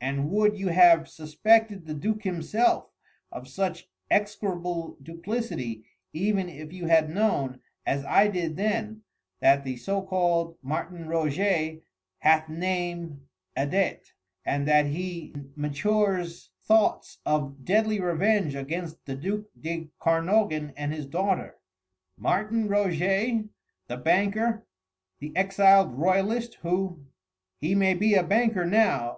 [0.00, 2.92] And would you have suspected the Duc himself
[3.32, 9.02] of such execrable duplicity even if you had known, as I did then,
[9.40, 11.82] that the so called Martin Roget
[12.20, 13.26] hath name
[13.56, 14.12] Adet,
[14.46, 21.06] and that he matures thoughts of deadly revenge against the duc de Kernogan and his
[21.06, 21.56] daughter?"
[22.16, 23.48] "Martin Roget?
[23.88, 24.64] the banker
[25.18, 27.06] the exiled royalist who...."
[27.60, 29.12] "He may be a banker now